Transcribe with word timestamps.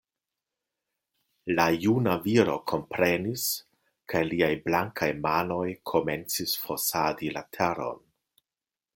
La 1.57 1.65
juna 1.83 2.15
viro 2.23 2.55
komprenis; 2.71 3.43
kaj 4.13 4.21
liaj 4.29 4.49
blankaj 4.69 5.09
manoj 5.25 5.65
komencis 5.91 6.55
fosadi 6.63 7.29
la 7.37 7.45
teron. 7.59 8.01